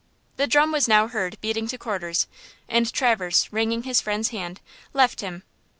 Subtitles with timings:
[0.37, 2.25] The drum was now heard beating to quarters,
[2.67, 4.59] and Traverse, wringing his friend's hand,
[4.93, 5.43] left him.